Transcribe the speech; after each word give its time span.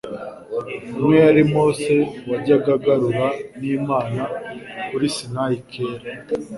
Umwe 0.99 1.17
yari 1.25 1.41
Mose 1.53 1.93
wajyaga 2.29 2.69
agarura 2.77 3.27
n'Imana 3.59 4.23
kuri 4.87 5.07
Sinai 5.15 5.57
kera; 5.71 6.03